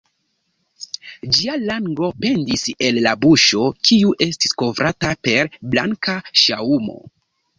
Ĝia 1.37 1.57
lango 1.65 2.07
pendis 2.23 2.63
el 2.87 2.97
la 3.07 3.13
buŝo, 3.25 3.67
kiu 3.89 4.15
estis 4.27 4.57
kovrata 4.63 5.11
per 5.27 5.51
blanka 5.75 6.19
ŝaŭmo. 6.45 6.99